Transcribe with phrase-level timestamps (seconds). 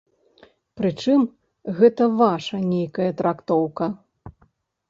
[0.79, 1.21] Прычым,
[1.79, 3.85] гэта ваша нейкая трактоўка.